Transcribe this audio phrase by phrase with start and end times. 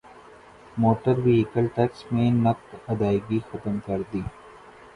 [0.77, 4.21] motor vehicle tax میں نقد ادائیگی ختم کردی